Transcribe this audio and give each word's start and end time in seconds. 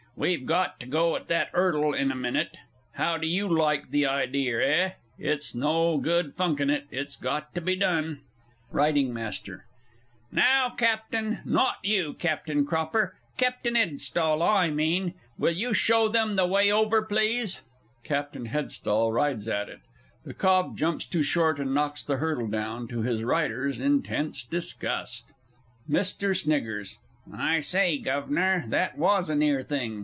We've 0.17 0.45
got 0.45 0.77
to 0.81 0.85
go 0.85 1.15
at 1.15 1.29
that 1.29 1.51
'urdle 1.53 1.93
in 1.97 2.11
a 2.11 2.15
minute. 2.15 2.55
How 2.91 3.17
do 3.17 3.25
you 3.25 3.47
like 3.47 3.89
the 3.89 4.05
ideer, 4.05 4.61
eh? 4.61 4.91
It's 5.17 5.55
no 5.55 5.97
good 5.97 6.33
funking 6.33 6.69
it 6.69 6.85
it's 6.91 7.15
got 7.15 7.55
to 7.55 7.61
be 7.61 7.75
done! 7.77 8.19
R. 8.73 8.81
M. 8.81 9.17
Now, 10.31 10.69
Captin 10.77 11.39
not 11.45 11.77
you, 11.81 12.13
Captin 12.13 12.65
Cropper 12.67 13.15
Captin 13.37 13.75
'Edstall 13.75 14.43
I 14.43 14.69
mean, 14.69 15.13
will 15.39 15.53
you 15.55 15.73
show 15.73 16.07
them 16.09 16.35
the 16.35 16.45
way 16.45 16.69
over, 16.71 17.01
please? 17.01 17.61
[CAPTAIN 18.03 18.51
H. 18.53 18.81
rides 18.85 19.47
at 19.47 19.69
it; 19.69 19.79
the 20.25 20.33
cob 20.35 20.77
jumps 20.77 21.05
too 21.05 21.23
short, 21.23 21.57
and 21.57 21.73
knocks 21.73 22.03
the 22.03 22.17
hurdle 22.17 22.47
down 22.49 22.87
to 22.89 23.01
his 23.01 23.23
rider's 23.23 23.79
intense 23.79 24.43
disgust. 24.43 25.31
MR. 25.89 26.81
S. 26.81 26.97
I 27.33 27.59
say, 27.61 27.97
Guvnor, 27.97 28.65
that 28.69 28.97
was 28.97 29.29
a 29.29 29.35
near 29.35 29.61
thing. 29.63 29.99